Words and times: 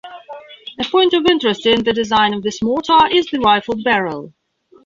A 0.79 0.83
point 0.83 1.13
of 1.13 1.27
interest 1.27 1.67
in 1.67 1.83
the 1.83 1.93
design 1.93 2.33
of 2.33 2.41
this 2.41 2.63
mortar 2.63 3.05
is 3.11 3.27
the 3.27 3.39
rifled 3.39 3.83
barrel. 3.83 4.33